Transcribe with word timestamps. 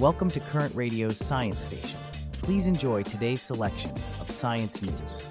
Welcome 0.00 0.30
to 0.30 0.40
Current 0.40 0.74
Radio's 0.74 1.18
Science 1.18 1.60
Station. 1.60 2.00
Please 2.32 2.66
enjoy 2.66 3.02
today's 3.02 3.42
selection 3.42 3.90
of 3.90 4.30
science 4.30 4.80
news. 4.80 5.28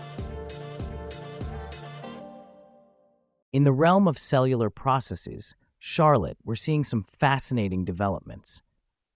In 3.51 3.63
the 3.63 3.71
realm 3.71 4.07
of 4.07 4.19
cellular 4.19 4.69
processes, 4.69 5.55
Charlotte, 5.79 6.37
we're 6.45 6.53
seeing 6.53 6.83
some 6.83 7.01
fascinating 7.01 7.83
developments. 7.83 8.61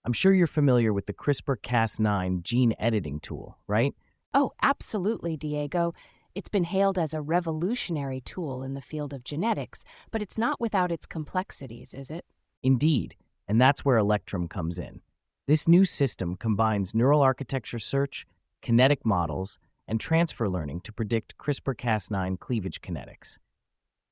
I'm 0.04 0.12
sure 0.12 0.34
you're 0.34 0.48
familiar 0.48 0.92
with 0.92 1.06
the 1.06 1.14
CRISPR 1.14 1.58
Cas9 1.58 2.42
gene 2.42 2.74
editing 2.80 3.20
tool, 3.20 3.60
right? 3.68 3.94
Oh, 4.34 4.54
absolutely, 4.64 5.38
Diego. 5.38 5.94
It's 6.34 6.50
been 6.50 6.64
hailed 6.64 6.98
as 6.98 7.14
a 7.14 7.22
revolutionary 7.22 8.22
tool 8.22 8.64
in 8.64 8.74
the 8.74 8.82
field 8.82 9.14
of 9.14 9.24
genetics, 9.24 9.84
but 10.10 10.24
it's 10.24 10.40
not 10.40 10.60
without 10.60 10.92
its 10.92 11.06
complexities, 11.06 11.94
is 11.94 12.10
it? 12.10 12.26
Indeed, 12.64 13.16
and 13.48 13.62
that's 13.62 13.86
where 13.86 14.00
Elektrum 14.00 14.50
comes 14.50 14.80
in. 14.80 15.02
This 15.46 15.68
new 15.68 15.84
system 15.84 16.38
combines 16.38 16.96
neural 16.96 17.22
architecture 17.22 17.80
search, 17.80 18.26
kinetic 18.62 19.06
models, 19.06 19.60
and 19.90 20.00
transfer 20.00 20.48
learning 20.48 20.80
to 20.86 20.94
predict 20.94 21.38
CRISPR 21.38 21.76
Cas9 21.76 22.40
cleavage 22.40 22.80
kinetics. 22.80 23.40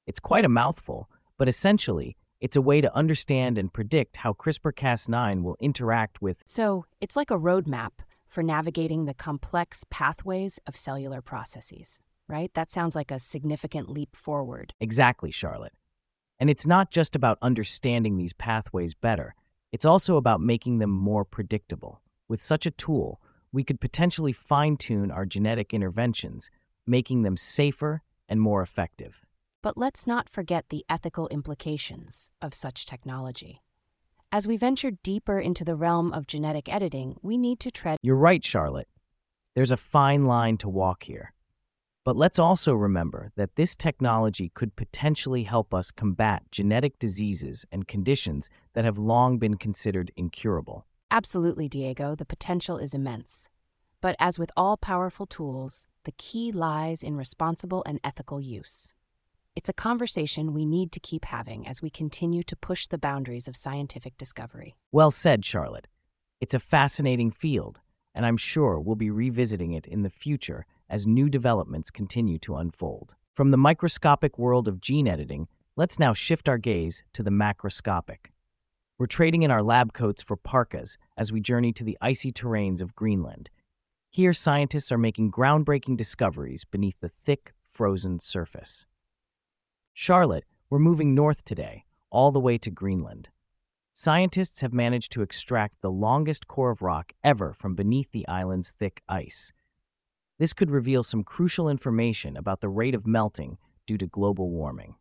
It's 0.06 0.20
quite 0.20 0.44
a 0.44 0.50
mouthful, 0.50 1.10
but 1.38 1.48
essentially, 1.48 2.18
it's 2.42 2.58
a 2.58 2.62
way 2.62 2.82
to 2.82 2.94
understand 2.94 3.58
and 3.58 3.72
predict 3.72 4.18
how 4.18 4.34
CRISPR 4.34 4.74
Cas9 4.74 5.42
will 5.42 5.56
interact 5.62 6.22
with. 6.22 6.44
So, 6.46 6.86
it's 7.00 7.16
like 7.16 7.32
a 7.32 7.40
roadmap 7.40 7.92
for 8.28 8.44
navigating 8.44 9.06
the 9.06 9.14
complex 9.14 9.86
pathways 9.90 10.60
of 10.68 10.76
cellular 10.76 11.22
processes, 11.22 12.02
right? 12.28 12.54
That 12.56 12.72
sounds 12.72 12.94
like 12.94 13.10
a 13.10 13.20
significant 13.20 13.88
leap 13.88 14.18
forward. 14.18 14.74
Exactly, 14.82 15.32
Charlotte. 15.32 15.74
And 16.42 16.50
it's 16.50 16.68
not 16.68 16.92
just 16.92 17.16
about 17.16 17.38
understanding 17.42 18.18
these 18.18 18.34
pathways 18.34 18.94
better, 18.94 19.34
it's 19.72 19.86
also 19.86 20.18
about 20.18 20.42
making 20.42 20.80
them 20.80 20.92
more 20.92 21.24
predictable. 21.24 22.02
With 22.28 22.42
such 22.42 22.66
a 22.66 22.72
tool, 22.72 23.22
we 23.52 23.64
could 23.64 23.80
potentially 23.82 24.34
fine 24.34 24.78
tune 24.78 25.12
our 25.12 25.26
genetic 25.26 25.74
interventions, 25.74 26.50
making 26.86 27.24
them 27.24 27.38
safer 27.38 28.02
and 28.28 28.40
more 28.40 28.62
effective. 28.62 29.26
But 29.62 29.78
let's 29.78 30.08
not 30.08 30.30
forget 30.30 30.70
the 30.70 30.86
ethical 30.90 31.28
implications 31.28 32.32
of 32.42 32.54
such 32.54 32.86
technology. 32.86 33.62
As 34.32 34.48
we 34.48 34.58
venture 34.58 34.92
deeper 34.92 35.40
into 35.40 35.66
the 35.66 35.76
realm 35.76 36.14
of 36.14 36.26
genetic 36.26 36.70
editing, 36.70 37.18
we 37.22 37.38
need 37.38 37.60
to 37.60 37.72
tread. 37.72 37.98
You're 38.02 38.16
right, 38.16 38.44
Charlotte. 38.44 38.88
There's 39.56 39.72
a 39.72 39.78
fine 39.78 40.24
line 40.26 40.58
to 40.60 40.70
walk 40.70 41.04
here. 41.04 41.34
But 42.04 42.16
let's 42.16 42.40
also 42.40 42.74
remember 42.74 43.32
that 43.36 43.56
this 43.56 43.76
technology 43.76 44.50
could 44.56 44.76
potentially 44.76 45.44
help 45.44 45.72
us 45.72 45.92
combat 45.92 46.44
genetic 46.50 46.98
diseases 46.98 47.66
and 47.72 47.88
conditions 47.88 48.50
that 48.74 48.86
have 48.86 48.98
long 48.98 49.38
been 49.38 49.56
considered 49.58 50.12
incurable. 50.18 50.88
Absolutely, 51.12 51.68
Diego, 51.68 52.16
the 52.16 52.26
potential 52.26 52.78
is 52.78 52.96
immense. 52.96 53.50
But 54.02 54.16
as 54.20 54.40
with 54.40 54.52
all 54.58 54.78
powerful 54.78 55.28
tools, 55.28 55.86
the 56.06 56.14
key 56.14 56.52
lies 56.52 57.04
in 57.04 57.18
responsible 57.18 57.84
and 57.86 58.00
ethical 58.04 58.42
use. 58.42 58.96
It's 59.56 59.70
a 59.70 59.74
conversation 59.74 60.54
we 60.54 60.66
need 60.66 60.92
to 60.94 61.00
keep 61.00 61.26
having 61.26 61.68
as 61.68 61.84
we 61.84 61.92
continue 61.92 62.42
to 62.44 62.56
push 62.56 62.88
the 62.88 62.98
boundaries 62.98 63.48
of 63.48 63.56
scientific 63.56 64.18
discovery. 64.18 64.76
Well 64.92 65.12
said, 65.12 65.46
Charlotte. 65.46 65.88
It's 66.40 66.56
a 66.56 66.60
fascinating 66.60 67.30
field, 67.30 67.82
and 68.16 68.26
I'm 68.26 68.38
sure 68.38 68.80
we'll 68.80 68.96
be 68.96 69.12
revisiting 69.12 69.74
it 69.74 69.86
in 69.86 70.02
the 70.02 70.10
future 70.10 70.66
as 70.92 71.08
new 71.08 71.30
developments 71.30 71.90
continue 71.90 72.38
to 72.38 72.58
unfold. 72.58 73.16
From 73.34 73.50
the 73.50 73.58
microscopic 73.58 74.38
world 74.38 74.68
of 74.68 74.82
gene 74.82 75.08
editing, 75.08 75.48
let's 75.78 75.98
now 75.98 76.12
shift 76.12 76.50
our 76.50 76.58
gaze 76.58 77.06
to 77.14 77.24
the 77.24 77.32
macroscopic. 77.32 78.28
We're 79.00 79.08
trading 79.08 79.42
in 79.42 79.50
our 79.50 79.64
lab 79.64 79.94
coats 79.94 80.22
for 80.22 80.36
parkas 80.36 80.98
as 81.18 81.32
we 81.32 81.40
journey 81.40 81.72
to 81.74 81.84
the 81.86 81.98
icy 82.02 82.32
terrains 82.32 82.82
of 82.82 82.94
Greenland. 82.94 83.50
Here, 84.10 84.34
scientists 84.34 84.92
are 84.92 84.98
making 84.98 85.32
groundbreaking 85.32 85.96
discoveries 85.96 86.66
beneath 86.66 87.00
the 87.00 87.10
thick, 87.10 87.54
frozen 87.64 88.20
surface. 88.20 88.86
Charlotte, 89.94 90.44
we're 90.70 90.80
moving 90.80 91.16
north 91.16 91.46
today, 91.46 91.86
all 92.10 92.32
the 92.32 92.40
way 92.40 92.58
to 92.58 92.70
Greenland. 92.70 93.30
Scientists 93.94 94.62
have 94.62 94.74
managed 94.74 95.14
to 95.14 95.22
extract 95.22 95.82
the 95.82 95.92
longest 95.92 96.48
core 96.48 96.72
of 96.72 96.82
rock 96.82 97.14
ever 97.24 97.54
from 97.54 97.76
beneath 97.76 98.12
the 98.12 98.28
island's 98.28 98.72
thick 98.72 99.02
ice. 99.08 99.54
This 100.42 100.54
could 100.54 100.72
reveal 100.72 101.04
some 101.04 101.24
crucial 101.24 101.70
information 101.70 102.36
about 102.36 102.62
the 102.62 102.68
rate 102.68 102.96
of 102.96 103.06
melting 103.06 103.60
due 103.86 104.00
to 104.00 104.08
global 104.08 104.50
warming. 104.50 104.96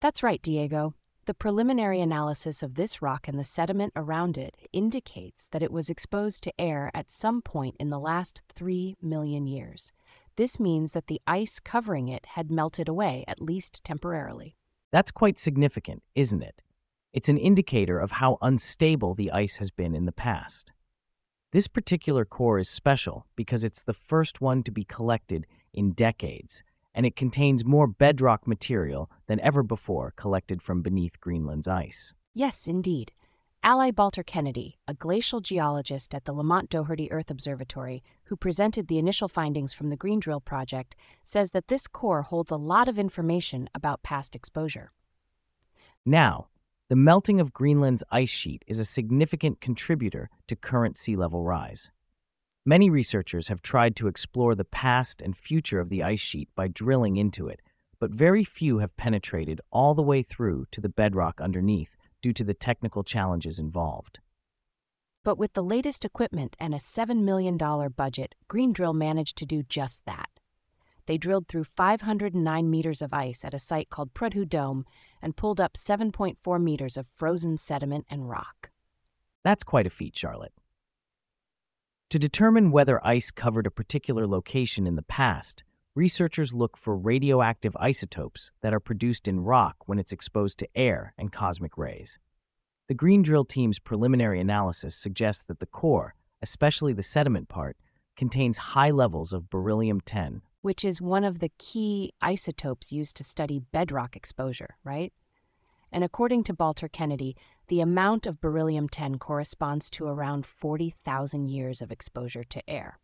That's 0.00 0.22
right, 0.22 0.40
Diego. 0.40 0.94
The 1.26 1.34
preliminary 1.34 2.00
analysis 2.00 2.62
of 2.62 2.74
this 2.74 3.02
rock 3.02 3.28
and 3.28 3.38
the 3.38 3.44
sediment 3.44 3.92
around 3.94 4.38
it 4.38 4.56
indicates 4.72 5.46
that 5.48 5.62
it 5.62 5.70
was 5.70 5.90
exposed 5.90 6.42
to 6.44 6.58
air 6.58 6.90
at 6.94 7.10
some 7.10 7.42
point 7.42 7.76
in 7.78 7.90
the 7.90 7.98
last 7.98 8.44
3 8.54 8.96
million 9.02 9.46
years. 9.46 9.92
This 10.36 10.58
means 10.58 10.92
that 10.92 11.08
the 11.08 11.20
ice 11.26 11.60
covering 11.60 12.08
it 12.08 12.24
had 12.24 12.50
melted 12.50 12.88
away, 12.88 13.26
at 13.28 13.42
least 13.42 13.84
temporarily. 13.84 14.56
That's 14.90 15.10
quite 15.10 15.36
significant, 15.36 16.02
isn't 16.14 16.42
it? 16.42 16.62
It's 17.12 17.28
an 17.28 17.36
indicator 17.36 17.98
of 17.98 18.12
how 18.12 18.38
unstable 18.40 19.12
the 19.12 19.30
ice 19.32 19.58
has 19.58 19.70
been 19.70 19.94
in 19.94 20.06
the 20.06 20.12
past. 20.12 20.72
This 21.56 21.68
particular 21.68 22.26
core 22.26 22.58
is 22.58 22.68
special 22.68 23.24
because 23.34 23.64
it's 23.64 23.80
the 23.80 23.94
first 23.94 24.42
one 24.42 24.62
to 24.64 24.70
be 24.70 24.84
collected 24.84 25.46
in 25.72 25.92
decades, 25.92 26.62
and 26.94 27.06
it 27.06 27.16
contains 27.16 27.64
more 27.64 27.86
bedrock 27.86 28.46
material 28.46 29.10
than 29.26 29.40
ever 29.40 29.62
before 29.62 30.12
collected 30.16 30.60
from 30.60 30.82
beneath 30.82 31.18
Greenland's 31.18 31.66
ice. 31.66 32.14
Yes, 32.34 32.66
indeed. 32.66 33.12
Allie 33.62 33.90
Balter 33.90 34.22
Kennedy, 34.22 34.76
a 34.86 34.92
glacial 34.92 35.40
geologist 35.40 36.14
at 36.14 36.26
the 36.26 36.34
Lamont 36.34 36.68
Doherty 36.68 37.10
Earth 37.10 37.30
Observatory, 37.30 38.02
who 38.24 38.36
presented 38.36 38.88
the 38.88 38.98
initial 38.98 39.26
findings 39.26 39.72
from 39.72 39.88
the 39.88 39.96
Green 39.96 40.20
Drill 40.20 40.42
project, 40.42 40.94
says 41.22 41.52
that 41.52 41.68
this 41.68 41.86
core 41.86 42.24
holds 42.24 42.50
a 42.50 42.56
lot 42.58 42.86
of 42.86 42.98
information 42.98 43.70
about 43.74 44.02
past 44.02 44.36
exposure. 44.36 44.92
Now, 46.04 46.48
the 46.88 46.94
melting 46.94 47.40
of 47.40 47.52
Greenland's 47.52 48.04
ice 48.12 48.30
sheet 48.30 48.64
is 48.68 48.78
a 48.78 48.84
significant 48.84 49.60
contributor 49.60 50.30
to 50.46 50.54
current 50.54 50.96
sea 50.96 51.16
level 51.16 51.42
rise. 51.42 51.90
Many 52.64 52.90
researchers 52.90 53.48
have 53.48 53.60
tried 53.60 53.96
to 53.96 54.06
explore 54.06 54.54
the 54.54 54.64
past 54.64 55.20
and 55.20 55.36
future 55.36 55.80
of 55.80 55.88
the 55.88 56.04
ice 56.04 56.20
sheet 56.20 56.48
by 56.54 56.68
drilling 56.68 57.16
into 57.16 57.48
it, 57.48 57.60
but 57.98 58.14
very 58.14 58.44
few 58.44 58.78
have 58.78 58.96
penetrated 58.96 59.60
all 59.72 59.94
the 59.94 60.02
way 60.02 60.22
through 60.22 60.66
to 60.70 60.80
the 60.80 60.88
bedrock 60.88 61.40
underneath 61.40 61.96
due 62.22 62.32
to 62.32 62.44
the 62.44 62.54
technical 62.54 63.02
challenges 63.02 63.58
involved. 63.58 64.20
But 65.24 65.38
with 65.38 65.54
the 65.54 65.64
latest 65.64 66.04
equipment 66.04 66.56
and 66.60 66.72
a 66.72 66.78
$7 66.78 67.22
million 67.22 67.56
budget, 67.96 68.36
Green 68.46 68.72
Drill 68.72 68.92
managed 68.92 69.36
to 69.38 69.46
do 69.46 69.64
just 69.64 70.02
that. 70.06 70.28
They 71.06 71.18
drilled 71.18 71.48
through 71.48 71.64
509 71.64 72.70
meters 72.70 73.00
of 73.00 73.12
ice 73.12 73.44
at 73.44 73.54
a 73.54 73.58
site 73.58 73.90
called 73.90 74.12
Prudhoe 74.12 74.48
Dome 74.48 74.84
and 75.26 75.36
pulled 75.36 75.60
up 75.60 75.74
7.4 75.74 76.62
meters 76.62 76.96
of 76.96 77.08
frozen 77.16 77.58
sediment 77.58 78.06
and 78.08 78.30
rock. 78.30 78.70
That's 79.42 79.64
quite 79.64 79.84
a 79.84 79.90
feat, 79.90 80.16
Charlotte. 80.16 80.52
To 82.10 82.18
determine 82.20 82.70
whether 82.70 83.04
ice 83.04 83.32
covered 83.32 83.66
a 83.66 83.72
particular 83.72 84.28
location 84.28 84.86
in 84.86 84.94
the 84.94 85.02
past, 85.02 85.64
researchers 85.96 86.54
look 86.54 86.76
for 86.76 86.96
radioactive 86.96 87.76
isotopes 87.80 88.52
that 88.62 88.72
are 88.72 88.78
produced 88.78 89.26
in 89.26 89.40
rock 89.40 89.74
when 89.86 89.98
it's 89.98 90.12
exposed 90.12 90.60
to 90.60 90.68
air 90.76 91.12
and 91.18 91.32
cosmic 91.32 91.76
rays. 91.76 92.20
The 92.86 92.94
Green 92.94 93.22
Drill 93.22 93.44
team's 93.44 93.80
preliminary 93.80 94.38
analysis 94.38 94.94
suggests 94.94 95.42
that 95.46 95.58
the 95.58 95.66
core, 95.66 96.14
especially 96.40 96.92
the 96.92 97.02
sediment 97.02 97.48
part, 97.48 97.76
contains 98.16 98.58
high 98.58 98.92
levels 98.92 99.32
of 99.32 99.50
beryllium 99.50 100.00
10, 100.00 100.42
which 100.66 100.84
is 100.84 101.00
one 101.00 101.22
of 101.22 101.38
the 101.38 101.52
key 101.58 102.12
isotopes 102.20 102.90
used 102.90 103.16
to 103.16 103.22
study 103.22 103.60
bedrock 103.70 104.16
exposure, 104.16 104.74
right? 104.82 105.12
And 105.92 106.02
according 106.02 106.42
to 106.42 106.52
Balter 106.52 106.90
Kennedy, 106.90 107.36
the 107.68 107.80
amount 107.80 108.26
of 108.26 108.40
beryllium 108.40 108.88
10 108.88 109.18
corresponds 109.18 109.88
to 109.90 110.08
around 110.08 110.44
40,000 110.44 111.46
years 111.46 111.80
of 111.80 111.92
exposure 111.92 112.42
to 112.42 112.68
air. 112.68 112.98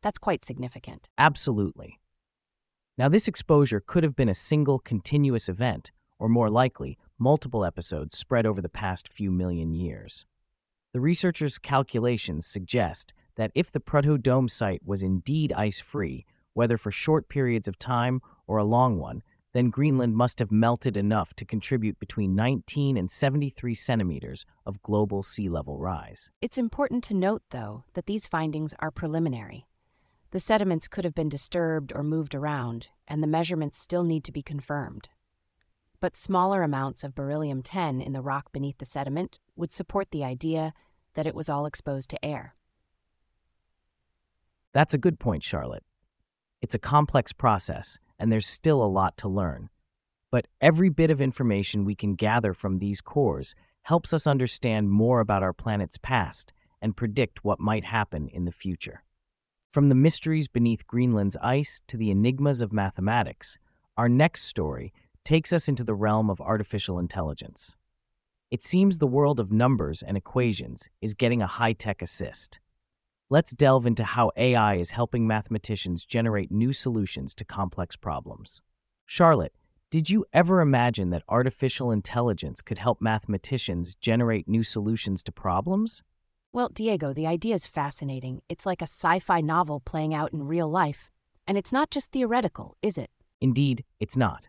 That's 0.00 0.16
quite 0.16 0.44
significant. 0.44 1.08
Absolutely. 1.18 1.98
Now, 2.96 3.08
this 3.08 3.26
exposure 3.26 3.82
could 3.84 4.04
have 4.04 4.14
been 4.14 4.28
a 4.28 4.34
single 4.34 4.78
continuous 4.78 5.48
event, 5.48 5.90
or 6.20 6.28
more 6.28 6.48
likely, 6.48 6.96
multiple 7.18 7.64
episodes 7.64 8.16
spread 8.16 8.46
over 8.46 8.62
the 8.62 8.68
past 8.68 9.12
few 9.12 9.32
million 9.32 9.74
years. 9.74 10.24
The 10.92 11.00
researchers' 11.00 11.58
calculations 11.58 12.46
suggest 12.46 13.12
that 13.34 13.50
if 13.56 13.72
the 13.72 13.80
Prudhoe 13.80 14.22
Dome 14.22 14.46
site 14.46 14.82
was 14.84 15.02
indeed 15.02 15.52
ice 15.52 15.80
free, 15.80 16.26
whether 16.60 16.76
for 16.76 16.90
short 16.90 17.26
periods 17.30 17.66
of 17.66 17.78
time 17.78 18.20
or 18.46 18.58
a 18.58 18.64
long 18.64 18.98
one, 18.98 19.22
then 19.54 19.70
Greenland 19.70 20.14
must 20.14 20.38
have 20.40 20.52
melted 20.52 20.94
enough 20.94 21.32
to 21.32 21.46
contribute 21.46 21.98
between 21.98 22.34
19 22.34 22.98
and 22.98 23.10
73 23.10 23.72
centimeters 23.72 24.44
of 24.66 24.82
global 24.82 25.22
sea 25.22 25.48
level 25.48 25.78
rise. 25.78 26.30
It's 26.42 26.58
important 26.58 27.02
to 27.04 27.14
note, 27.14 27.40
though, 27.48 27.84
that 27.94 28.04
these 28.04 28.26
findings 28.26 28.74
are 28.78 28.90
preliminary. 28.90 29.68
The 30.32 30.38
sediments 30.38 30.86
could 30.86 31.06
have 31.06 31.14
been 31.14 31.30
disturbed 31.30 31.94
or 31.94 32.02
moved 32.02 32.34
around, 32.34 32.88
and 33.08 33.22
the 33.22 33.26
measurements 33.26 33.78
still 33.78 34.04
need 34.04 34.22
to 34.24 34.30
be 34.30 34.42
confirmed. 34.42 35.08
But 35.98 36.14
smaller 36.14 36.62
amounts 36.62 37.02
of 37.04 37.14
beryllium 37.14 37.62
10 37.62 38.02
in 38.02 38.12
the 38.12 38.20
rock 38.20 38.52
beneath 38.52 38.76
the 38.76 38.84
sediment 38.84 39.40
would 39.56 39.72
support 39.72 40.10
the 40.10 40.24
idea 40.24 40.74
that 41.14 41.26
it 41.26 41.34
was 41.34 41.48
all 41.48 41.64
exposed 41.64 42.10
to 42.10 42.22
air. 42.22 42.54
That's 44.74 44.92
a 44.92 44.98
good 44.98 45.18
point, 45.18 45.42
Charlotte. 45.42 45.84
It's 46.62 46.74
a 46.74 46.78
complex 46.78 47.32
process, 47.32 47.98
and 48.18 48.30
there's 48.30 48.46
still 48.46 48.82
a 48.82 48.84
lot 48.84 49.16
to 49.18 49.28
learn. 49.28 49.70
But 50.30 50.46
every 50.60 50.90
bit 50.90 51.10
of 51.10 51.20
information 51.20 51.84
we 51.84 51.94
can 51.94 52.14
gather 52.14 52.52
from 52.52 52.78
these 52.78 53.00
cores 53.00 53.54
helps 53.82 54.12
us 54.12 54.26
understand 54.26 54.90
more 54.90 55.20
about 55.20 55.42
our 55.42 55.52
planet's 55.52 55.98
past 55.98 56.52
and 56.82 56.96
predict 56.96 57.44
what 57.44 57.60
might 57.60 57.84
happen 57.84 58.28
in 58.28 58.44
the 58.44 58.52
future. 58.52 59.04
From 59.70 59.88
the 59.88 59.94
mysteries 59.94 60.48
beneath 60.48 60.86
Greenland's 60.86 61.36
ice 61.42 61.80
to 61.86 61.96
the 61.96 62.10
enigmas 62.10 62.60
of 62.60 62.72
mathematics, 62.72 63.56
our 63.96 64.08
next 64.08 64.42
story 64.42 64.92
takes 65.24 65.52
us 65.52 65.68
into 65.68 65.84
the 65.84 65.94
realm 65.94 66.28
of 66.28 66.40
artificial 66.40 66.98
intelligence. 66.98 67.76
It 68.50 68.62
seems 68.62 68.98
the 68.98 69.06
world 69.06 69.38
of 69.38 69.52
numbers 69.52 70.02
and 70.02 70.16
equations 70.16 70.88
is 71.00 71.14
getting 71.14 71.40
a 71.40 71.46
high 71.46 71.72
tech 71.72 72.02
assist. 72.02 72.58
Let's 73.32 73.52
delve 73.52 73.86
into 73.86 74.02
how 74.02 74.32
AI 74.36 74.74
is 74.74 74.90
helping 74.90 75.24
mathematicians 75.24 76.04
generate 76.04 76.50
new 76.50 76.72
solutions 76.72 77.32
to 77.36 77.44
complex 77.44 77.94
problems. 77.94 78.60
Charlotte, 79.06 79.52
did 79.88 80.10
you 80.10 80.24
ever 80.32 80.60
imagine 80.60 81.10
that 81.10 81.22
artificial 81.28 81.92
intelligence 81.92 82.60
could 82.60 82.78
help 82.78 83.00
mathematicians 83.00 83.94
generate 83.94 84.48
new 84.48 84.64
solutions 84.64 85.22
to 85.22 85.30
problems? 85.30 86.02
Well, 86.52 86.70
Diego, 86.74 87.12
the 87.12 87.28
idea 87.28 87.54
is 87.54 87.68
fascinating. 87.68 88.42
It's 88.48 88.66
like 88.66 88.82
a 88.82 88.90
sci 88.90 89.20
fi 89.20 89.40
novel 89.40 89.78
playing 89.78 90.12
out 90.12 90.32
in 90.32 90.48
real 90.48 90.68
life. 90.68 91.12
And 91.46 91.56
it's 91.56 91.70
not 91.70 91.92
just 91.92 92.10
theoretical, 92.10 92.76
is 92.82 92.98
it? 92.98 93.10
Indeed, 93.40 93.84
it's 94.00 94.16
not. 94.16 94.48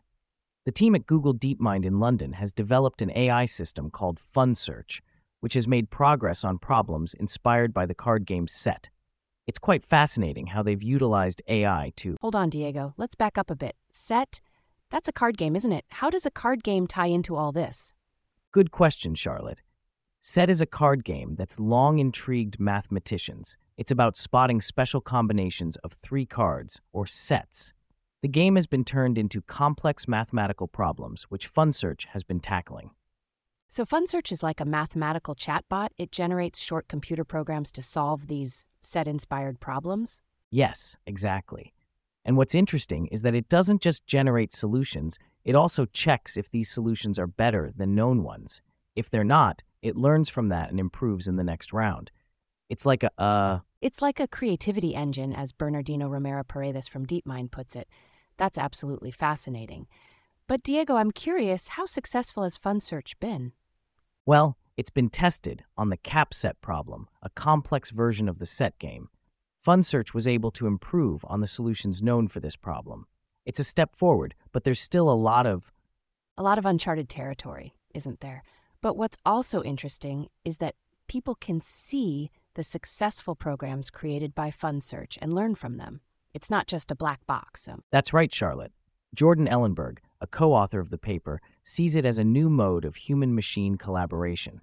The 0.66 0.72
team 0.72 0.96
at 0.96 1.06
Google 1.06 1.36
DeepMind 1.36 1.86
in 1.86 2.00
London 2.00 2.34
has 2.34 2.52
developed 2.52 3.04
an 3.04 3.12
AI 3.16 3.46
system 3.46 3.92
called 3.92 4.20
FunSearch, 4.36 5.02
which 5.42 5.54
has 5.54 5.68
made 5.68 5.90
progress 5.90 6.44
on 6.46 6.58
problems 6.58 7.14
inspired 7.14 7.74
by 7.74 7.86
the 7.86 7.94
card 7.94 8.26
game 8.26 8.48
Set. 8.48 8.90
It's 9.46 9.60
quite 9.60 9.84
fascinating 9.84 10.48
how 10.48 10.64
they've 10.64 10.82
utilized 10.82 11.42
AI 11.48 11.92
to. 11.98 12.16
Hold 12.22 12.36
on, 12.36 12.50
Diego. 12.50 12.94
Let's 12.98 13.16
back 13.16 13.38
up 13.38 13.52
a 13.52 13.56
bit. 13.56 13.76
Set? 13.92 14.40
That's 14.90 15.10
a 15.10 15.14
card 15.14 15.38
game, 15.38 15.56
isn't 15.56 15.72
it? 15.72 15.86
How 15.90 16.10
does 16.10 16.26
a 16.26 16.32
card 16.32 16.64
game 16.64 16.88
tie 16.88 17.08
into 17.08 17.36
all 17.36 17.52
this? 17.52 17.94
Good 18.52 18.72
question, 18.72 19.16
Charlotte. 19.16 19.62
Set 20.20 20.50
is 20.50 20.62
a 20.62 20.68
card 20.68 21.04
game 21.04 21.36
that's 21.36 21.60
long 21.60 21.98
intrigued 21.98 22.60
mathematicians. 22.60 23.58
It's 23.78 23.92
about 23.92 24.16
spotting 24.16 24.62
special 24.62 25.02
combinations 25.02 25.78
of 25.78 25.94
three 25.94 26.28
cards, 26.28 26.80
or 26.94 27.08
sets. 27.08 27.74
The 28.22 28.28
game 28.28 28.54
has 28.54 28.68
been 28.68 28.84
turned 28.86 29.18
into 29.18 29.42
complex 29.42 30.08
mathematical 30.08 30.68
problems, 30.68 31.24
which 31.30 31.52
FunSearch 31.52 32.06
has 32.10 32.24
been 32.24 32.40
tackling. 32.40 32.92
So, 33.74 33.86
FunSearch 33.86 34.34
is 34.34 34.44
like 34.44 34.60
a 34.60 34.66
mathematical 34.66 35.34
chatbot. 35.34 35.92
It 35.98 36.12
generates 36.12 36.60
short 36.60 36.90
computer 36.90 37.24
programs 37.24 37.72
to 37.72 37.82
solve 37.82 38.28
these 38.28 38.66
set 38.82 39.08
inspired 39.08 39.62
problems? 39.62 40.20
Yes, 40.50 40.98
exactly. 41.08 41.74
And 42.26 42.36
what's 42.36 42.54
interesting 42.54 43.08
is 43.14 43.22
that 43.22 43.34
it 43.34 43.48
doesn't 43.48 43.82
just 43.82 44.06
generate 44.06 44.52
solutions, 44.52 45.18
it 45.46 45.56
also 45.56 45.86
checks 45.86 46.36
if 46.36 46.52
these 46.52 46.70
solutions 46.70 47.18
are 47.18 47.28
better 47.28 47.72
than 47.74 47.96
known 47.96 48.24
ones. 48.24 48.62
If 48.94 49.10
they're 49.10 49.24
not, 49.24 49.64
it 49.82 49.96
learns 49.96 50.28
from 50.28 50.50
that 50.50 50.70
and 50.70 50.78
improves 50.78 51.30
in 51.30 51.38
the 51.38 51.44
next 51.46 51.72
round. 51.72 52.12
It's 52.68 52.86
like 52.86 53.04
a, 53.04 53.12
uh. 53.18 53.60
It's 53.80 54.02
like 54.02 54.20
a 54.20 54.28
creativity 54.28 54.96
engine, 54.96 55.32
as 55.32 55.54
Bernardino 55.54 56.10
Romera 56.10 56.46
Paredes 56.46 56.90
from 56.90 57.06
DeepMind 57.06 57.52
puts 57.52 57.78
it. 57.78 57.88
That's 58.36 58.58
absolutely 58.58 59.12
fascinating. 59.12 59.88
But 60.46 60.62
Diego, 60.62 60.98
I'm 60.98 61.12
curious, 61.12 61.70
how 61.70 61.86
successful 61.86 62.44
has 62.44 62.58
FunSearch 62.58 63.14
been? 63.22 63.54
Well, 64.26 64.58
it's 64.78 64.90
been 64.90 65.10
tested 65.10 65.64
on 65.78 65.90
the 65.90 65.98
cap 65.98 66.34
set 66.34 66.62
problem, 66.62 67.08
a 67.24 67.30
complex 67.30 67.92
version 67.92 68.30
of 68.30 68.40
the 68.40 68.46
set 68.46 68.78
game. 68.78 69.10
FunSearch 69.66 70.14
was 70.14 70.28
able 70.28 70.52
to 70.52 70.68
improve 70.68 71.24
on 71.28 71.40
the 71.40 71.48
solutions 71.48 72.02
known 72.02 72.28
for 72.28 72.40
this 72.40 72.56
problem. 72.56 73.06
It's 73.46 73.60
a 73.60 73.64
step 73.64 73.96
forward, 73.96 74.36
but 74.52 74.64
there's 74.64 74.80
still 74.80 75.10
a 75.10 75.14
lot 75.14 75.46
of. 75.46 75.72
A 76.38 76.44
lot 76.44 76.58
of 76.58 76.66
uncharted 76.66 77.10
territory, 77.10 77.74
isn't 77.94 78.22
there? 78.22 78.44
But 78.82 78.98
what's 78.98 79.18
also 79.26 79.62
interesting 79.64 80.28
is 80.46 80.58
that 80.58 80.76
people 81.08 81.36
can 81.36 81.62
see 81.62 82.32
the 82.56 82.64
successful 82.64 83.36
programs 83.36 83.90
created 83.90 84.34
by 84.36 84.52
FunSearch 84.52 85.18
and 85.22 85.34
learn 85.34 85.56
from 85.56 85.78
them. 85.78 86.02
It's 86.34 86.50
not 86.50 86.68
just 86.68 86.92
a 86.92 86.96
black 86.96 87.26
box. 87.26 87.68
Um. 87.68 87.84
That's 87.92 88.14
right, 88.14 88.34
Charlotte. 88.34 88.72
Jordan 89.14 89.48
Ellenberg, 89.48 89.98
a 90.22 90.28
co 90.28 90.54
author 90.54 90.80
of 90.80 90.90
the 90.90 90.98
paper, 90.98 91.42
sees 91.62 91.98
it 91.98 92.06
as 92.06 92.18
a 92.18 92.24
new 92.24 92.50
mode 92.50 92.86
of 92.86 92.96
human 92.96 93.36
machine 93.36 93.76
collaboration. 93.76 94.62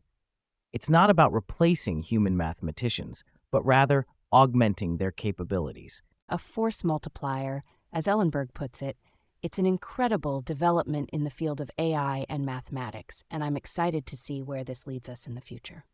It's 0.73 0.89
not 0.89 1.11
about 1.11 1.33
replacing 1.33 2.03
human 2.03 2.37
mathematicians, 2.37 3.25
but 3.51 3.65
rather 3.67 4.07
augmenting 4.33 4.97
their 4.97 5.13
capabilities. 5.13 6.03
A 6.31 6.39
force 6.39 6.83
multiplier, 6.83 7.63
as 7.93 8.07
Ellenberg 8.07 8.55
puts 8.55 8.81
it, 8.81 8.97
it's 9.43 9.59
an 9.59 9.67
incredible 9.67 10.41
development 10.41 11.11
in 11.13 11.25
the 11.25 11.31
field 11.31 11.61
of 11.61 11.71
AI 11.79 12.25
and 12.29 12.45
mathematics, 12.45 13.25
and 13.31 13.45
I'm 13.45 13.57
excited 13.57 14.07
to 14.07 14.17
see 14.17 14.43
where 14.43 14.65
this 14.65 14.87
leads 14.87 15.09
us 15.09 15.27
in 15.27 15.35
the 15.35 15.41
future. 15.41 15.85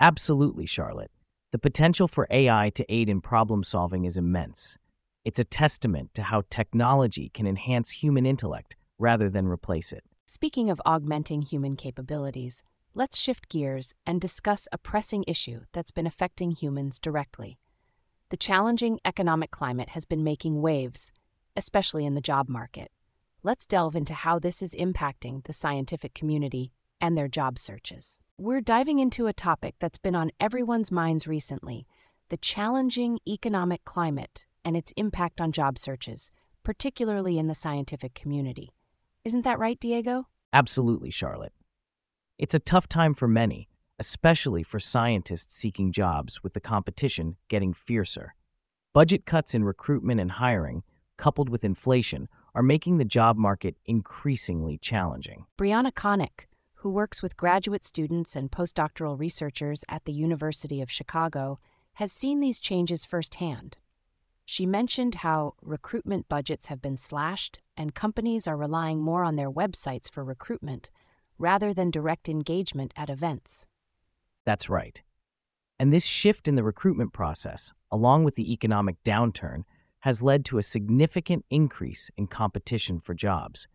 Absolutely, 0.00 0.66
Charlotte. 0.66 1.10
The 1.52 1.58
potential 1.58 2.08
for 2.08 2.26
AI 2.30 2.70
to 2.70 2.84
aid 2.88 3.08
in 3.08 3.20
problem 3.20 3.62
solving 3.64 4.04
is 4.04 4.16
immense. 4.16 4.78
It's 5.24 5.38
a 5.38 5.44
testament 5.44 6.14
to 6.14 6.22
how 6.22 6.42
technology 6.50 7.30
can 7.32 7.46
enhance 7.46 7.90
human 7.90 8.26
intellect 8.26 8.76
rather 8.98 9.28
than 9.28 9.46
replace 9.46 9.92
it. 9.92 10.04
Speaking 10.26 10.70
of 10.70 10.80
augmenting 10.86 11.42
human 11.42 11.76
capabilities, 11.76 12.62
let's 12.94 13.18
shift 13.18 13.48
gears 13.48 13.94
and 14.06 14.20
discuss 14.20 14.68
a 14.70 14.78
pressing 14.78 15.24
issue 15.26 15.60
that's 15.72 15.90
been 15.90 16.06
affecting 16.06 16.50
humans 16.50 16.98
directly. 16.98 17.58
The 18.30 18.36
challenging 18.36 19.00
economic 19.04 19.50
climate 19.50 19.90
has 19.90 20.04
been 20.04 20.24
making 20.24 20.60
waves 20.62 21.12
especially 21.56 22.04
in 22.04 22.14
the 22.14 22.20
job 22.20 22.48
market. 22.48 22.90
Let's 23.42 23.66
delve 23.66 23.96
into 23.96 24.14
how 24.14 24.38
this 24.38 24.62
is 24.62 24.74
impacting 24.74 25.44
the 25.44 25.52
scientific 25.52 26.14
community 26.14 26.72
and 27.00 27.16
their 27.16 27.28
job 27.28 27.58
searches. 27.58 28.18
We're 28.38 28.60
diving 28.60 28.98
into 28.98 29.26
a 29.26 29.32
topic 29.32 29.76
that's 29.78 29.98
been 29.98 30.14
on 30.14 30.32
everyone's 30.40 30.90
minds 30.90 31.26
recently 31.26 31.86
the 32.30 32.36
challenging 32.38 33.18
economic 33.28 33.84
climate 33.84 34.46
and 34.64 34.76
its 34.76 34.92
impact 34.96 35.40
on 35.40 35.52
job 35.52 35.78
searches, 35.78 36.30
particularly 36.62 37.38
in 37.38 37.46
the 37.46 37.54
scientific 37.54 38.14
community. 38.14 38.72
Isn't 39.24 39.44
that 39.44 39.58
right, 39.58 39.78
Diego? 39.78 40.28
Absolutely, 40.52 41.10
Charlotte. 41.10 41.52
It's 42.38 42.54
a 42.54 42.58
tough 42.58 42.88
time 42.88 43.14
for 43.14 43.28
many, 43.28 43.68
especially 43.98 44.62
for 44.62 44.80
scientists 44.80 45.54
seeking 45.54 45.92
jobs 45.92 46.42
with 46.42 46.54
the 46.54 46.60
competition 46.60 47.36
getting 47.48 47.74
fiercer. 47.74 48.34
Budget 48.92 49.26
cuts 49.26 49.54
in 49.54 49.64
recruitment 49.64 50.20
and 50.20 50.32
hiring 50.32 50.82
coupled 51.16 51.48
with 51.48 51.64
inflation, 51.64 52.28
are 52.54 52.62
making 52.62 52.98
the 52.98 53.04
job 53.04 53.36
market 53.36 53.76
increasingly 53.84 54.78
challenging. 54.78 55.46
Brianna 55.58 55.92
Connick, 55.92 56.46
who 56.74 56.90
works 56.90 57.22
with 57.22 57.36
graduate 57.36 57.84
students 57.84 58.36
and 58.36 58.50
postdoctoral 58.50 59.18
researchers 59.18 59.84
at 59.88 60.04
the 60.04 60.12
University 60.12 60.80
of 60.80 60.90
Chicago, 60.90 61.58
has 61.94 62.12
seen 62.12 62.40
these 62.40 62.60
changes 62.60 63.04
firsthand. 63.04 63.78
She 64.46 64.66
mentioned 64.66 65.16
how 65.16 65.54
recruitment 65.62 66.28
budgets 66.28 66.66
have 66.66 66.82
been 66.82 66.96
slashed 66.96 67.60
and 67.76 67.94
companies 67.94 68.46
are 68.46 68.56
relying 68.56 69.00
more 69.00 69.24
on 69.24 69.36
their 69.36 69.50
websites 69.50 70.10
for 70.10 70.22
recruitment 70.22 70.90
rather 71.38 71.72
than 71.72 71.90
direct 71.90 72.28
engagement 72.28 72.92
at 72.96 73.10
events. 73.10 73.66
That's 74.44 74.68
right. 74.68 75.02
And 75.78 75.92
this 75.92 76.04
shift 76.04 76.46
in 76.46 76.54
the 76.54 76.62
recruitment 76.62 77.12
process, 77.12 77.72
along 77.90 78.24
with 78.24 78.36
the 78.36 78.52
economic 78.52 79.02
downturn, 79.02 79.64
has 80.00 80.22
led 80.22 80.44
to 80.44 80.58
a 80.58 80.62
significant 80.62 81.44
increase 81.50 82.10
in 82.16 82.26
competition 82.26 83.00
for 83.00 83.14
jobs. 83.14 83.66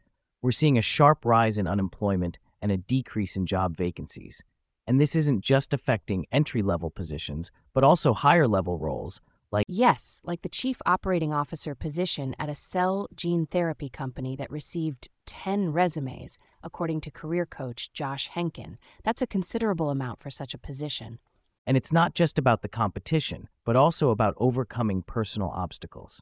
We're 0.42 0.52
seeing 0.52 0.78
a 0.78 0.84
sharp 0.84 1.26
rise 1.26 1.58
in 1.58 1.68
unemployment 1.68 2.38
and 2.62 2.72
a 2.72 2.78
decrease 2.78 3.36
in 3.36 3.48
job 3.48 3.76
vacancies. 3.76 4.44
And 4.86 5.02
this 5.02 5.16
isn't 5.16 5.44
just 5.44 5.74
affecting 5.74 6.28
entry 6.32 6.62
level 6.62 6.92
positions, 6.92 7.52
but 7.74 7.84
also 7.84 8.14
higher 8.14 8.48
level 8.48 8.78
roles 8.78 9.22
like. 9.52 9.66
Yes, 9.68 10.22
like 10.24 10.42
the 10.42 10.50
chief 10.50 10.82
operating 10.86 11.34
officer 11.34 11.76
position 11.76 12.36
at 12.40 12.50
a 12.50 12.56
cell 12.56 13.08
gene 13.16 13.46
therapy 13.46 13.90
company 13.90 14.36
that 14.36 14.52
received 14.52 15.10
10 15.26 15.72
resumes, 15.72 16.40
according 16.64 17.02
to 17.02 17.12
career 17.12 17.46
coach 17.46 17.92
Josh 17.94 18.30
Henkin. 18.30 18.78
That's 19.04 19.22
a 19.22 19.28
considerable 19.28 19.90
amount 19.90 20.20
for 20.20 20.30
such 20.30 20.54
a 20.54 20.58
position. 20.58 21.20
And 21.68 21.78
it's 21.78 21.94
not 21.94 22.16
just 22.16 22.40
about 22.40 22.62
the 22.62 22.68
competition, 22.68 23.48
but 23.64 23.76
also 23.76 24.10
about 24.10 24.34
overcoming 24.38 25.04
personal 25.04 25.50
obstacles. 25.50 26.22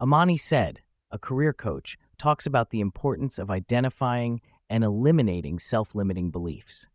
Amani 0.00 0.36
Said, 0.36 0.80
a 1.10 1.18
career 1.18 1.52
coach, 1.52 1.96
talks 2.18 2.46
about 2.46 2.70
the 2.70 2.80
importance 2.80 3.38
of 3.38 3.50
identifying 3.50 4.40
and 4.68 4.84
eliminating 4.84 5.58
self 5.58 5.94
limiting 5.94 6.30
beliefs. 6.30 6.88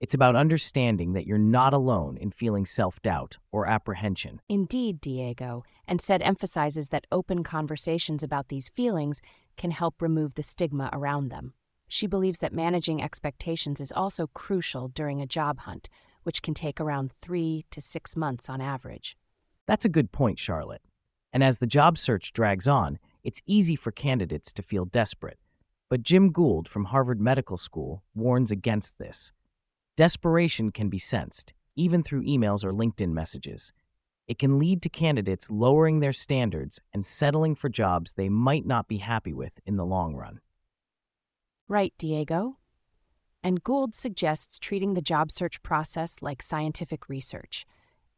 It's 0.00 0.14
about 0.14 0.36
understanding 0.36 1.12
that 1.12 1.26
you're 1.26 1.38
not 1.38 1.72
alone 1.72 2.16
in 2.16 2.30
feeling 2.30 2.66
self 2.66 3.00
doubt 3.00 3.38
or 3.52 3.66
apprehension. 3.66 4.40
Indeed, 4.48 5.00
Diego, 5.00 5.64
and 5.86 6.00
Said 6.00 6.20
emphasizes 6.20 6.88
that 6.90 7.06
open 7.12 7.42
conversations 7.42 8.22
about 8.22 8.48
these 8.48 8.68
feelings 8.68 9.22
can 9.56 9.70
help 9.70 10.02
remove 10.02 10.34
the 10.34 10.42
stigma 10.42 10.90
around 10.92 11.28
them. 11.28 11.54
She 11.88 12.06
believes 12.06 12.38
that 12.40 12.52
managing 12.52 13.02
expectations 13.02 13.80
is 13.80 13.92
also 13.92 14.26
crucial 14.26 14.88
during 14.88 15.20
a 15.20 15.26
job 15.26 15.60
hunt, 15.60 15.88
which 16.24 16.42
can 16.42 16.54
take 16.54 16.80
around 16.80 17.12
three 17.22 17.64
to 17.70 17.80
six 17.80 18.16
months 18.16 18.50
on 18.50 18.60
average. 18.60 19.16
That's 19.66 19.84
a 19.84 19.90
good 19.90 20.10
point, 20.10 20.38
Charlotte. 20.38 20.82
And 21.32 21.42
as 21.42 21.58
the 21.58 21.66
job 21.66 21.98
search 21.98 22.32
drags 22.32 22.68
on, 22.68 22.98
it's 23.22 23.42
easy 23.46 23.76
for 23.76 23.90
candidates 23.90 24.52
to 24.54 24.62
feel 24.62 24.84
desperate. 24.84 25.38
But 25.88 26.02
Jim 26.02 26.30
Gould 26.30 26.68
from 26.68 26.86
Harvard 26.86 27.20
Medical 27.20 27.56
School 27.56 28.02
warns 28.14 28.50
against 28.50 28.98
this. 28.98 29.32
Desperation 29.96 30.72
can 30.72 30.88
be 30.88 30.98
sensed, 30.98 31.54
even 31.76 32.02
through 32.02 32.24
emails 32.24 32.64
or 32.64 32.72
LinkedIn 32.72 33.12
messages. 33.12 33.72
It 34.26 34.40
can 34.40 34.58
lead 34.58 34.82
to 34.82 34.88
candidates 34.88 35.52
lowering 35.52 36.00
their 36.00 36.12
standards 36.12 36.80
and 36.92 37.04
settling 37.04 37.54
for 37.54 37.68
jobs 37.68 38.14
they 38.14 38.28
might 38.28 38.66
not 38.66 38.88
be 38.88 38.98
happy 38.98 39.32
with 39.32 39.60
in 39.64 39.76
the 39.76 39.84
long 39.84 40.16
run. 40.16 40.40
Right, 41.68 41.94
Diego. 41.96 42.58
And 43.44 43.62
Gould 43.62 43.94
suggests 43.94 44.58
treating 44.58 44.94
the 44.94 45.00
job 45.00 45.30
search 45.30 45.62
process 45.62 46.16
like 46.20 46.42
scientific 46.42 47.08
research, 47.08 47.64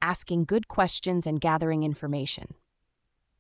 asking 0.01 0.47
good 0.47 0.69
questions 0.69 1.27
and 1.27 1.43
gathering 1.43 1.83
information. 1.83 2.55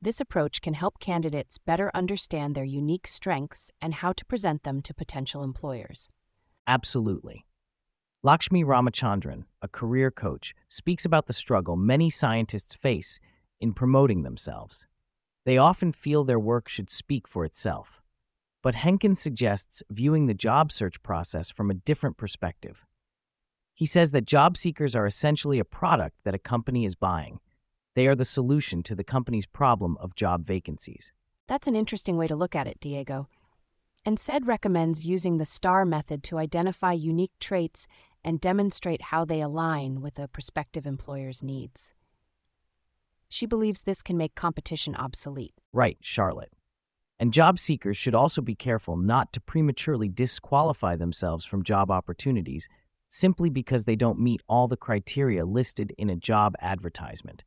This 0.02 0.21
approach 0.21 0.61
can 0.61 0.75
help 0.75 0.99
candidates 0.99 1.57
better 1.57 1.90
understand 1.95 2.55
their 2.55 2.64
unique 2.64 3.07
strengths 3.07 3.71
and 3.81 3.95
how 3.95 4.12
to 4.12 4.26
present 4.26 4.62
them 4.62 4.83
to 4.83 4.93
potential 4.93 5.43
employers. 5.43 6.11
Absolutely. 6.66 7.46
Lakshmi 8.26 8.64
Ramachandran, 8.64 9.45
a 9.62 9.68
career 9.68 10.11
coach, 10.11 10.52
speaks 10.66 11.04
about 11.04 11.28
the 11.28 11.33
struggle 11.33 11.76
many 11.76 12.11
scientists 12.11 12.75
face 12.75 13.21
in 13.61 13.73
promoting 13.73 14.25
themselves. 14.25 14.88
They 15.45 15.59
often 15.59 15.92
feel 15.92 16.25
their 16.25 16.40
work 16.40 16.68
should 16.68 16.90
speak 16.90 17.28
for 17.28 17.45
itself. 17.45 18.02
But 18.64 18.75
Henkin 18.75 19.16
suggests 19.16 19.85
viewing 19.92 20.26
the 20.26 20.35
job 20.35 20.73
search 20.73 21.00
process 21.04 21.50
from 21.52 21.71
a 21.71 21.75
different 21.75 22.16
perspective. 22.16 22.85
He 23.75 23.87
says 23.87 24.11
that 24.11 24.25
job 24.25 24.56
seekers 24.56 24.97
are 24.97 25.06
essentially 25.06 25.61
a 25.61 25.64
product 25.64 26.16
that 26.25 26.35
a 26.35 26.49
company 26.52 26.85
is 26.85 26.97
buying. 26.97 27.38
They 27.95 28.09
are 28.09 28.16
the 28.16 28.25
solution 28.25 28.83
to 28.83 28.97
the 28.97 29.04
company's 29.04 29.47
problem 29.47 29.97
of 30.00 30.16
job 30.16 30.45
vacancies. 30.45 31.12
That's 31.47 31.68
an 31.68 31.76
interesting 31.76 32.16
way 32.16 32.26
to 32.26 32.35
look 32.35 32.56
at 32.56 32.66
it, 32.66 32.80
Diego. 32.80 33.28
And 34.06 34.21
SAID 34.21 34.47
recommends 34.47 35.04
using 35.04 35.38
the 35.38 35.45
STAR 35.45 35.85
method 35.85 36.23
to 36.25 36.38
identify 36.38 36.92
unique 36.92 37.33
traits 37.40 37.88
and 38.26 38.40
demonstrate 38.40 39.00
how 39.00 39.25
they 39.25 39.40
align 39.40 40.02
with 40.02 40.18
a 40.18 40.26
prospective 40.26 40.85
employer's 40.85 41.45
needs. 41.45 41.95
She 43.28 43.47
believes 43.47 43.83
this 43.83 44.02
can 44.02 44.16
make 44.16 44.35
competition 44.35 44.97
obsolete. 44.97 45.54
Right, 45.73 45.97
Charlotte. 46.00 46.52
And 47.21 47.33
job 47.33 47.59
seekers 47.61 47.97
should 47.97 48.16
also 48.16 48.42
be 48.42 48.56
careful 48.56 48.97
not 48.97 49.33
to 49.33 49.40
prematurely 49.40 50.09
disqualify 50.09 50.97
themselves 50.97 51.45
from 51.45 51.62
job 51.62 51.88
opportunities 51.90 52.68
simply 53.09 53.49
because 53.49 53.85
they 53.85 53.97
don't 53.97 54.18
meet 54.18 54.42
all 54.49 54.66
the 54.66 54.76
criteria 54.76 55.47
listed 55.47 55.92
in 55.97 56.11
a 56.11 56.16
job 56.16 56.56
advertisement. 56.61 57.45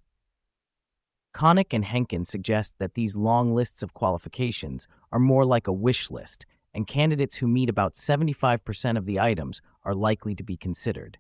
Connick 1.36 1.74
and 1.74 1.86
Henkin 1.86 2.26
suggest 2.26 2.76
that 2.80 2.96
these 2.96 3.18
long 3.18 3.54
lists 3.54 3.84
of 3.84 3.94
qualifications 3.94 4.88
are 5.12 5.20
more 5.20 5.46
like 5.46 5.68
a 5.68 5.74
wish 5.74 6.10
list, 6.10 6.46
and 6.80 6.88
candidates 6.88 7.36
who 7.36 7.48
meet 7.48 7.70
about 7.70 7.94
75% 7.94 8.98
of 8.98 9.04
the 9.04 9.20
items 9.20 9.62
are 9.84 9.94
likely 9.94 10.34
to 10.34 10.46
be 10.46 10.56
considered. 10.56 11.18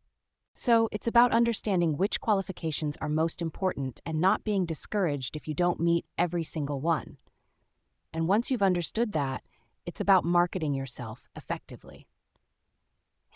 So, 0.54 0.88
it's 0.89 1.06
about 1.06 1.34
understanding 1.34 1.98
which 1.98 2.22
qualifications 2.22 2.96
are 3.01 3.10
most 3.10 3.42
important 3.42 4.00
and 4.06 4.22
not 4.22 4.46
being 4.46 4.66
discouraged 4.66 5.36
if 5.36 5.50
you 5.50 5.54
don't 5.54 5.82
meet 5.82 6.06
every 6.18 6.46
single 6.46 6.80
one. 6.80 7.18
And 8.13 8.25
once 8.25 8.50
you've 8.50 8.62
understood 8.63 9.12
that, 9.12 9.44
it's 9.86 10.00
about 10.00 10.24
marketing 10.24 10.74
yourself 10.74 11.28
effectively. 11.36 12.08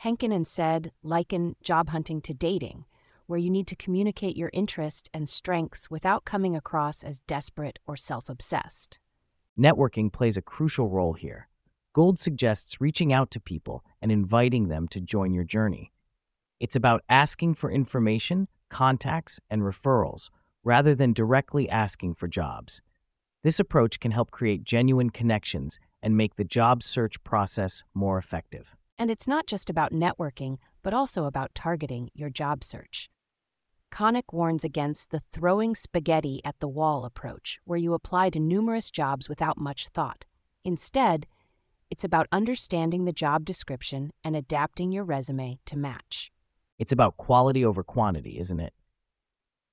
Henkin 0.05 0.33
and 0.33 0.47
SAID 0.47 0.93
liken 1.03 1.57
job 1.61 1.89
hunting 1.89 2.21
to 2.21 2.33
dating, 2.33 2.85
where 3.27 3.39
you 3.39 3.49
need 3.49 3.67
to 3.67 3.75
communicate 3.75 4.37
your 4.37 4.49
interest 4.53 5.09
and 5.13 5.27
strengths 5.27 5.91
without 5.91 6.23
coming 6.23 6.55
across 6.55 7.03
as 7.03 7.19
desperate 7.27 7.79
or 7.85 7.97
self 7.97 8.29
obsessed. 8.29 8.97
Networking 9.59 10.09
plays 10.11 10.37
a 10.37 10.41
crucial 10.41 10.87
role 10.87 11.13
here. 11.13 11.49
Gould 11.93 12.17
suggests 12.17 12.81
reaching 12.81 13.13
out 13.13 13.29
to 13.31 13.39
people 13.39 13.83
and 14.01 14.11
inviting 14.11 14.67
them 14.67 14.87
to 14.89 14.99
join 14.99 15.33
your 15.33 15.43
journey. 15.43 15.91
It's 16.59 16.75
about 16.75 17.03
asking 17.07 17.53
for 17.55 17.71
information, 17.71 18.47
contacts, 18.69 19.39
and 19.49 19.61
referrals 19.61 20.29
rather 20.63 20.95
than 20.95 21.13
directly 21.13 21.69
asking 21.69 22.15
for 22.15 22.27
jobs. 22.27 22.81
This 23.43 23.59
approach 23.59 23.99
can 23.99 24.11
help 24.11 24.31
create 24.31 24.63
genuine 24.63 25.09
connections 25.09 25.77
and 26.01 26.17
make 26.17 26.35
the 26.35 26.45
job 26.45 26.81
search 26.81 27.23
process 27.23 27.83
more 27.93 28.17
effective. 28.17 28.75
And 28.97 29.11
it's 29.11 29.27
not 29.27 29.45
just 29.45 29.69
about 29.69 29.91
networking, 29.91 30.57
but 30.81 30.93
also 30.93 31.25
about 31.25 31.53
targeting 31.53 32.09
your 32.13 32.29
job 32.29 32.63
search. 32.63 33.09
Connick 33.91 34.31
warns 34.31 34.63
against 34.63 35.11
the 35.11 35.21
throwing 35.31 35.75
spaghetti 35.75 36.41
at 36.43 36.55
the 36.59 36.67
wall 36.67 37.05
approach, 37.05 37.59
where 37.65 37.77
you 37.77 37.93
apply 37.93 38.29
to 38.31 38.39
numerous 38.39 38.89
jobs 38.89 39.29
without 39.29 39.57
much 39.59 39.89
thought. 39.89 40.25
Instead, 40.65 41.27
it's 41.93 42.03
about 42.03 42.25
understanding 42.31 43.05
the 43.05 43.13
job 43.13 43.45
description 43.45 44.09
and 44.23 44.35
adapting 44.35 44.91
your 44.91 45.03
resume 45.03 45.59
to 45.63 45.77
match. 45.77 46.31
It's 46.79 46.91
about 46.91 47.17
quality 47.17 47.63
over 47.63 47.83
quantity, 47.83 48.39
isn't 48.39 48.59
it? 48.59 48.73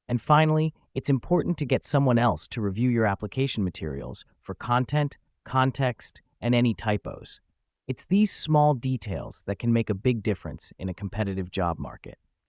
And 0.07 0.21
finally, 0.21 0.75
it's 0.95 1.09
important 1.09 1.57
to 1.57 1.65
get 1.65 1.83
someone 1.83 2.19
else 2.19 2.47
to 2.49 2.61
review 2.61 2.91
your 2.91 3.07
application 3.07 3.65
materials 3.65 4.27
for 4.39 4.55
content, 4.55 5.17
context, 5.47 6.21
and 6.43 6.55
any 6.55 6.75
typos. 6.75 7.41
It's 7.89 8.05
these 8.05 8.31
small 8.31 8.75
details 8.75 9.43
that 9.47 9.59
can 9.59 9.73
make 9.73 9.89
a 9.89 9.95
big 9.95 10.23
difference 10.23 10.75
in 10.79 10.91
a 10.91 10.95
competitive 10.95 11.51
job 11.51 11.79
market. 11.79 12.19